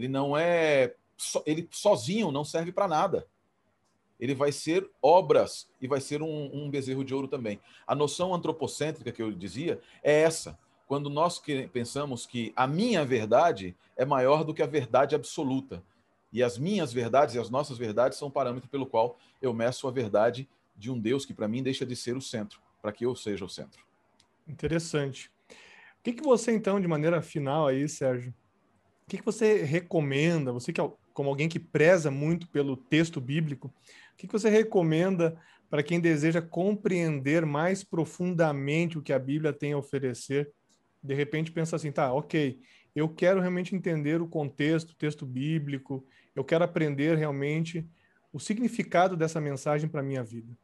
Ele 0.00 0.08
não 0.08 0.34
é 0.34 0.94
ele 1.44 1.68
sozinho 1.70 2.32
não 2.32 2.44
serve 2.44 2.72
para 2.72 2.88
nada. 2.88 3.26
Ele 4.18 4.34
vai 4.34 4.52
ser 4.52 4.88
obras 5.02 5.68
e 5.80 5.86
vai 5.86 6.00
ser 6.00 6.22
um, 6.22 6.50
um 6.52 6.70
bezerro 6.70 7.04
de 7.04 7.14
ouro 7.14 7.28
também. 7.28 7.60
A 7.86 7.94
noção 7.94 8.34
antropocêntrica 8.34 9.12
que 9.12 9.22
eu 9.22 9.30
dizia 9.30 9.80
é 10.02 10.22
essa. 10.22 10.58
Quando 10.86 11.08
nós 11.08 11.38
que, 11.38 11.68
pensamos 11.68 12.26
que 12.26 12.52
a 12.56 12.66
minha 12.66 13.04
verdade 13.04 13.76
é 13.96 14.04
maior 14.04 14.44
do 14.44 14.52
que 14.52 14.62
a 14.62 14.66
verdade 14.66 15.14
absoluta. 15.14 15.82
E 16.32 16.42
as 16.42 16.58
minhas 16.58 16.92
verdades 16.92 17.34
e 17.34 17.38
as 17.38 17.50
nossas 17.50 17.76
verdades 17.76 18.18
são 18.18 18.28
o 18.28 18.30
parâmetro 18.30 18.68
pelo 18.68 18.86
qual 18.86 19.18
eu 19.42 19.52
meço 19.52 19.86
a 19.88 19.90
verdade 19.90 20.48
de 20.76 20.90
um 20.90 20.98
Deus 20.98 21.24
que 21.24 21.34
para 21.34 21.48
mim 21.48 21.62
deixa 21.62 21.84
de 21.84 21.94
ser 21.96 22.16
o 22.16 22.20
centro, 22.20 22.60
para 22.80 22.92
que 22.92 23.04
eu 23.04 23.14
seja 23.14 23.44
o 23.44 23.48
centro. 23.48 23.82
Interessante. 24.46 25.30
O 25.48 26.02
que, 26.02 26.12
que 26.14 26.22
você, 26.22 26.52
então, 26.52 26.80
de 26.80 26.88
maneira 26.88 27.20
final 27.20 27.66
aí, 27.66 27.88
Sérgio, 27.88 28.34
que, 29.10 29.18
que 29.18 29.24
você 29.24 29.64
recomenda, 29.64 30.52
você 30.52 30.72
que 30.72 30.80
é 30.80 30.90
como 31.12 31.28
alguém 31.28 31.48
que 31.48 31.58
preza 31.58 32.10
muito 32.10 32.48
pelo 32.48 32.76
texto 32.76 33.20
bíblico, 33.20 33.66
o 33.66 34.16
que, 34.16 34.28
que 34.28 34.32
você 34.32 34.48
recomenda 34.48 35.36
para 35.68 35.82
quem 35.82 35.98
deseja 36.00 36.40
compreender 36.40 37.44
mais 37.44 37.82
profundamente 37.82 38.96
o 38.96 39.02
que 39.02 39.12
a 39.12 39.18
Bíblia 39.18 39.52
tem 39.52 39.72
a 39.72 39.78
oferecer? 39.78 40.52
De 41.02 41.12
repente 41.12 41.50
pensa 41.50 41.74
assim, 41.74 41.90
tá, 41.90 42.12
ok, 42.12 42.60
eu 42.94 43.08
quero 43.08 43.40
realmente 43.40 43.74
entender 43.74 44.22
o 44.22 44.28
contexto, 44.28 44.90
o 44.90 44.96
texto 44.96 45.26
bíblico, 45.26 46.06
eu 46.34 46.44
quero 46.44 46.62
aprender 46.62 47.18
realmente 47.18 47.84
o 48.32 48.38
significado 48.38 49.16
dessa 49.16 49.40
mensagem 49.40 49.88
para 49.88 50.00
a 50.00 50.04
minha 50.04 50.22
vida. 50.22 50.56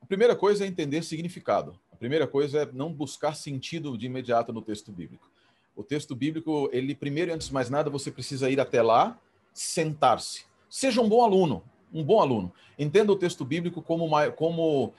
A 0.00 0.06
primeira 0.06 0.34
coisa 0.34 0.64
é 0.64 0.66
entender 0.66 1.04
significado. 1.04 1.78
A 1.92 1.96
primeira 1.96 2.26
coisa 2.26 2.62
é 2.62 2.72
não 2.72 2.92
buscar 2.92 3.34
sentido 3.34 3.96
de 3.96 4.06
imediato 4.06 4.52
no 4.52 4.60
texto 4.60 4.90
bíblico. 4.90 5.30
O 5.78 5.84
texto 5.84 6.12
bíblico, 6.12 6.68
ele 6.72 6.92
primeiro 6.92 7.30
e 7.30 7.34
antes 7.34 7.46
de 7.46 7.54
mais 7.54 7.70
nada, 7.70 7.88
você 7.88 8.10
precisa 8.10 8.50
ir 8.50 8.58
até 8.58 8.82
lá, 8.82 9.16
sentar-se. 9.54 10.44
Seja 10.68 11.00
um 11.00 11.08
bom 11.08 11.22
aluno, 11.22 11.62
um 11.94 12.02
bom 12.02 12.20
aluno. 12.20 12.52
Entenda 12.76 13.12
o 13.12 13.16
texto 13.16 13.44
bíblico 13.44 13.80
como, 13.80 14.08
como 14.32 14.92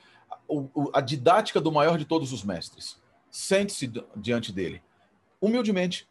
a 0.94 1.02
didática 1.02 1.60
do 1.60 1.70
maior 1.70 1.98
de 1.98 2.06
todos 2.06 2.32
os 2.32 2.46
mestres. 2.46 2.98
Sente-se 3.30 3.92
diante 4.16 4.54
dele, 4.54 4.82
humildemente. 5.42 6.08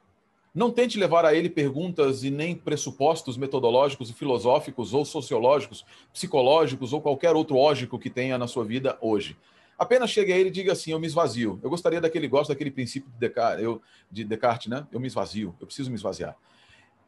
Não 0.55 0.71
tente 0.71 0.99
levar 0.99 1.25
a 1.25 1.35
ele 1.35 1.49
perguntas 1.49 2.23
e 2.23 2.31
nem 2.31 2.55
pressupostos 2.55 3.39
metodológicos 3.39 4.11
e 4.11 4.13
filosóficos 4.13 4.93
ou 4.93 5.03
sociológicos, 5.03 5.83
psicológicos 6.13 6.93
ou 6.93 7.01
qualquer 7.01 7.35
outro 7.35 7.57
ógico 7.57 7.99
que 7.99 8.11
tenha 8.11 8.37
na 8.37 8.47
sua 8.47 8.67
vida 8.67 8.99
hoje. 9.01 9.35
Apenas 9.79 10.11
chegue 10.11 10.33
a 10.33 10.37
ele 10.37 10.49
e 10.49 10.53
diga 10.53 10.73
assim: 10.73 10.91
eu 10.91 10.99
me 10.99 11.07
esvazio. 11.07 11.61
Eu 11.63 11.71
gostaria 11.71 12.01
daquele 12.01 12.27
gosto 12.27 12.49
daquele 12.49 12.71
princípio 12.71 13.11
de 13.11 13.19
Descartes, 13.19 13.65
eu, 13.65 13.81
de 14.11 14.25
Descartes, 14.25 14.67
né? 14.69 14.87
Eu 14.91 14.99
me 14.99 15.07
esvazio, 15.07 15.55
eu 15.61 15.67
preciso 15.67 15.91
me 15.91 15.97
esvaziar. 15.97 16.37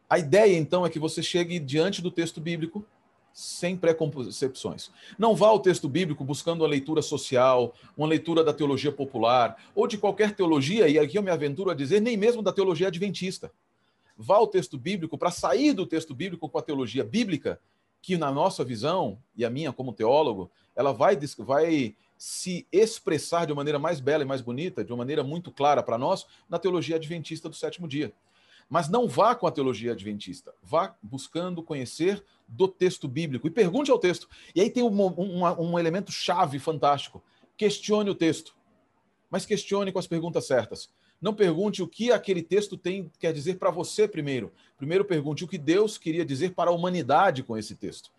A 0.08 0.18
ideia 0.18 0.56
então 0.56 0.86
é 0.86 0.90
que 0.90 0.98
você 0.98 1.22
chegue 1.22 1.58
diante 1.58 2.00
do 2.00 2.10
texto 2.10 2.40
bíblico 2.40 2.84
sem 3.32 3.76
preconcepções. 3.76 4.90
Não 5.18 5.36
vá 5.36 5.48
ao 5.48 5.60
texto 5.60 5.88
bíblico 5.88 6.24
buscando 6.24 6.62
uma 6.62 6.68
leitura 6.68 7.00
social, 7.00 7.74
uma 7.96 8.06
leitura 8.06 8.42
da 8.42 8.52
teologia 8.52 8.90
popular 8.90 9.56
ou 9.74 9.86
de 9.86 9.96
qualquer 9.96 10.34
teologia, 10.34 10.88
e 10.88 10.98
aqui 10.98 11.16
eu 11.16 11.22
me 11.22 11.30
aventuro 11.30 11.70
a 11.70 11.74
dizer, 11.74 12.00
nem 12.00 12.16
mesmo 12.16 12.42
da 12.42 12.52
teologia 12.52 12.88
adventista. 12.88 13.52
Vá 14.16 14.36
ao 14.36 14.46
texto 14.46 14.76
bíblico 14.76 15.16
para 15.16 15.30
sair 15.30 15.72
do 15.72 15.86
texto 15.86 16.14
bíblico 16.14 16.48
com 16.48 16.58
a 16.58 16.62
teologia 16.62 17.04
bíblica, 17.04 17.60
que 18.02 18.16
na 18.16 18.32
nossa 18.32 18.64
visão, 18.64 19.18
e 19.36 19.44
a 19.44 19.50
minha 19.50 19.72
como 19.72 19.92
teólogo, 19.92 20.50
ela 20.74 20.92
vai, 20.92 21.16
vai 21.38 21.94
se 22.20 22.66
expressar 22.70 23.46
de 23.46 23.52
uma 23.52 23.60
maneira 23.60 23.78
mais 23.78 23.98
bela 23.98 24.22
e 24.22 24.26
mais 24.26 24.42
bonita, 24.42 24.84
de 24.84 24.92
uma 24.92 24.98
maneira 24.98 25.24
muito 25.24 25.50
clara 25.50 25.82
para 25.82 25.96
nós, 25.96 26.26
na 26.50 26.58
teologia 26.58 26.96
adventista 26.96 27.48
do 27.48 27.56
sétimo 27.56 27.88
dia. 27.88 28.12
Mas 28.68 28.90
não 28.90 29.08
vá 29.08 29.34
com 29.34 29.46
a 29.46 29.50
teologia 29.50 29.92
adventista, 29.92 30.52
vá 30.62 30.94
buscando 31.02 31.62
conhecer 31.62 32.22
do 32.46 32.68
texto 32.68 33.08
bíblico 33.08 33.46
e 33.46 33.50
pergunte 33.50 33.90
ao 33.90 33.98
texto. 33.98 34.28
E 34.54 34.60
aí 34.60 34.68
tem 34.68 34.82
um, 34.82 35.02
um, 35.02 35.44
um 35.44 35.78
elemento 35.78 36.12
chave 36.12 36.58
fantástico: 36.58 37.22
questione 37.56 38.10
o 38.10 38.14
texto, 38.14 38.54
mas 39.30 39.46
questione 39.46 39.90
com 39.90 39.98
as 39.98 40.06
perguntas 40.06 40.46
certas. 40.46 40.90
Não 41.22 41.32
pergunte 41.32 41.82
o 41.82 41.88
que 41.88 42.12
aquele 42.12 42.42
texto 42.42 42.76
tem 42.76 43.10
quer 43.18 43.32
dizer 43.32 43.58
para 43.58 43.70
você 43.70 44.06
primeiro. 44.06 44.52
Primeiro 44.76 45.06
pergunte 45.06 45.42
o 45.42 45.48
que 45.48 45.56
Deus 45.56 45.96
queria 45.96 46.24
dizer 46.24 46.52
para 46.52 46.68
a 46.68 46.74
humanidade 46.74 47.42
com 47.42 47.56
esse 47.56 47.74
texto. 47.74 48.10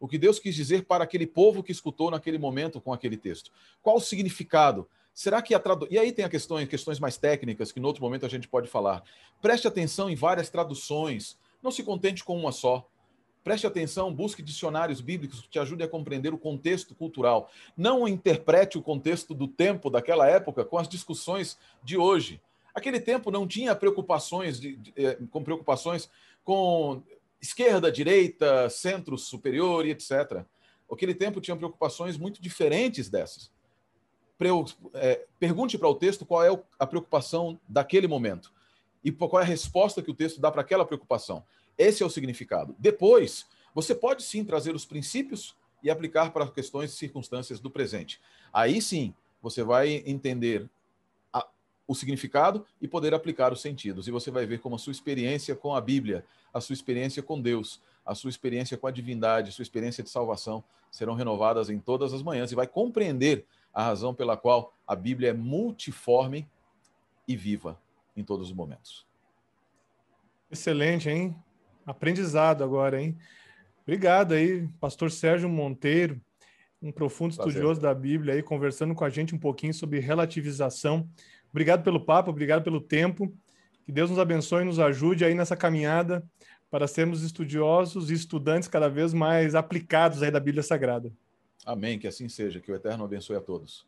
O 0.00 0.06
que 0.06 0.18
Deus 0.18 0.38
quis 0.38 0.54
dizer 0.54 0.84
para 0.84 1.04
aquele 1.04 1.26
povo 1.26 1.62
que 1.62 1.72
escutou 1.72 2.10
naquele 2.10 2.38
momento 2.38 2.80
com 2.80 2.92
aquele 2.92 3.16
texto. 3.16 3.50
Qual 3.82 3.96
o 3.96 4.00
significado? 4.00 4.88
Será 5.12 5.42
que 5.42 5.52
a 5.52 5.58
tradução. 5.58 5.92
E 5.92 5.98
aí 5.98 6.12
tem 6.12 6.24
a 6.24 6.28
questão, 6.28 6.64
questões 6.64 7.00
mais 7.00 7.16
técnicas 7.16 7.72
que 7.72 7.80
no 7.80 7.88
outro 7.88 8.02
momento 8.02 8.24
a 8.24 8.28
gente 8.28 8.46
pode 8.46 8.68
falar. 8.68 9.02
Preste 9.42 9.66
atenção 9.66 10.08
em 10.08 10.14
várias 10.14 10.48
traduções. 10.48 11.36
Não 11.60 11.72
se 11.72 11.82
contente 11.82 12.22
com 12.22 12.38
uma 12.38 12.52
só. 12.52 12.88
Preste 13.42 13.66
atenção, 13.66 14.14
busque 14.14 14.42
dicionários 14.42 15.00
bíblicos 15.00 15.40
que 15.40 15.48
te 15.48 15.58
ajudem 15.58 15.86
a 15.86 15.90
compreender 15.90 16.32
o 16.34 16.38
contexto 16.38 16.94
cultural. 16.94 17.50
Não 17.76 18.06
interprete 18.06 18.76
o 18.78 18.82
contexto 18.82 19.34
do 19.34 19.48
tempo 19.48 19.90
daquela 19.90 20.28
época 20.28 20.64
com 20.64 20.78
as 20.78 20.88
discussões 20.88 21.58
de 21.82 21.96
hoje. 21.96 22.40
Aquele 22.74 23.00
tempo 23.00 23.30
não 23.30 23.48
tinha 23.48 23.74
preocupações 23.74 24.60
de, 24.60 24.76
de, 24.76 24.92
eh, 24.96 25.18
com 25.30 25.42
preocupações 25.42 26.08
com 26.44 27.02
esquerda, 27.40 27.90
direita, 27.92 28.68
centro 28.70 29.16
superior 29.16 29.86
e 29.86 29.90
etc. 29.90 30.44
Aquele 30.90 31.14
tempo 31.14 31.40
tinha 31.40 31.56
preocupações 31.56 32.16
muito 32.16 32.40
diferentes 32.40 33.08
dessas 33.08 33.50
é, 34.94 35.26
pergunte 35.38 35.76
para 35.76 35.88
o 35.88 35.94
texto 35.94 36.24
qual 36.24 36.44
é 36.44 36.62
a 36.78 36.86
preocupação 36.86 37.58
daquele 37.68 38.06
momento 38.06 38.52
e 39.02 39.10
qual 39.10 39.40
é 39.40 39.44
a 39.44 39.46
resposta 39.46 40.02
que 40.02 40.10
o 40.10 40.14
texto 40.14 40.40
dá 40.40 40.50
para 40.50 40.60
aquela 40.60 40.84
preocupação. 40.84 41.44
Esse 41.76 42.02
é 42.02 42.06
o 42.06 42.10
significado. 42.10 42.74
Depois, 42.78 43.46
você 43.74 43.94
pode 43.94 44.22
sim 44.22 44.44
trazer 44.44 44.74
os 44.74 44.84
princípios 44.84 45.56
e 45.82 45.90
aplicar 45.90 46.32
para 46.32 46.48
questões 46.48 46.92
e 46.92 46.96
circunstâncias 46.96 47.60
do 47.60 47.70
presente. 47.70 48.20
Aí 48.52 48.80
sim, 48.80 49.14
você 49.42 49.62
vai 49.62 50.02
entender 50.06 50.68
o 51.88 51.94
significado 51.94 52.66
e 52.80 52.86
poder 52.86 53.14
aplicar 53.14 53.50
os 53.52 53.62
sentidos. 53.62 54.06
E 54.06 54.10
você 54.10 54.30
vai 54.30 54.44
ver 54.44 54.60
como 54.60 54.76
a 54.76 54.78
sua 54.78 54.90
experiência 54.90 55.56
com 55.56 55.74
a 55.74 55.80
Bíblia, 55.80 56.24
a 56.52 56.60
sua 56.60 56.74
experiência 56.74 57.22
com 57.22 57.40
Deus, 57.40 57.80
a 58.04 58.14
sua 58.14 58.28
experiência 58.28 58.76
com 58.76 58.86
a 58.86 58.90
divindade, 58.90 59.48
a 59.48 59.52
sua 59.52 59.62
experiência 59.62 60.04
de 60.04 60.10
salvação 60.10 60.62
serão 60.90 61.14
renovadas 61.14 61.70
em 61.70 61.78
todas 61.78 62.12
as 62.12 62.22
manhãs 62.22 62.52
e 62.52 62.54
vai 62.54 62.66
compreender 62.66 63.46
a 63.72 63.82
razão 63.82 64.14
pela 64.14 64.36
qual 64.36 64.74
a 64.86 64.94
Bíblia 64.94 65.30
é 65.30 65.32
multiforme 65.32 66.46
e 67.26 67.34
viva 67.34 67.80
em 68.16 68.22
todos 68.22 68.48
os 68.48 68.54
momentos. 68.54 69.06
Excelente, 70.50 71.08
hein? 71.08 71.34
Aprendizado 71.86 72.62
agora, 72.62 73.00
hein? 73.00 73.16
Obrigado 73.82 74.34
aí, 74.34 74.68
pastor 74.80 75.10
Sérgio 75.10 75.48
Monteiro, 75.48 76.20
um 76.82 76.92
profundo 76.92 77.34
Prazer. 77.34 77.52
estudioso 77.52 77.80
da 77.80 77.94
Bíblia 77.94 78.34
aí, 78.34 78.42
conversando 78.42 78.94
com 78.94 79.04
a 79.04 79.10
gente 79.10 79.34
um 79.34 79.38
pouquinho 79.38 79.72
sobre 79.72 79.98
relativização. 79.98 81.08
Obrigado 81.50 81.82
pelo 81.82 82.04
papo, 82.04 82.30
obrigado 82.30 82.62
pelo 82.62 82.80
tempo. 82.80 83.32
Que 83.84 83.92
Deus 83.92 84.10
nos 84.10 84.18
abençoe 84.18 84.62
e 84.62 84.66
nos 84.66 84.78
ajude 84.78 85.24
aí 85.24 85.34
nessa 85.34 85.56
caminhada 85.56 86.22
para 86.70 86.86
sermos 86.86 87.22
estudiosos 87.22 88.10
e 88.10 88.14
estudantes 88.14 88.68
cada 88.68 88.88
vez 88.88 89.14
mais 89.14 89.54
aplicados 89.54 90.22
aí 90.22 90.30
da 90.30 90.40
Bíblia 90.40 90.62
Sagrada. 90.62 91.10
Amém, 91.64 91.98
que 91.98 92.06
assim 92.06 92.28
seja, 92.28 92.60
que 92.60 92.70
o 92.70 92.74
Eterno 92.74 93.04
abençoe 93.04 93.36
a 93.36 93.40
todos. 93.40 93.86